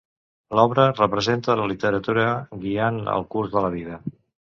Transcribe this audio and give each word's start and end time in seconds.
L'obra 0.59 0.85
representa 0.93 1.55
la 1.59 1.67
literatura 1.71 2.23
guiant 2.65 2.97
el 3.17 3.27
curs 3.37 3.53
de 3.57 3.65
la 3.67 3.71
vida. 3.77 4.01